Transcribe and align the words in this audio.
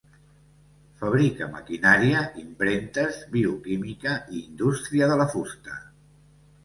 Fabrica 1.01 1.49
maquinària, 1.57 2.23
impremtes, 2.43 3.21
bioquímica 3.35 4.17
i 4.39 4.43
indústria 4.51 5.11
de 5.13 5.19
la 5.21 5.29
fusta. 5.35 5.77